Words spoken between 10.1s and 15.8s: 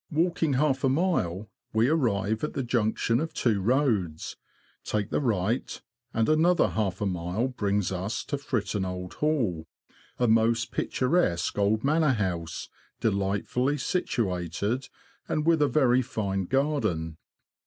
a most picturesque old manor house, delightfully situated, and with a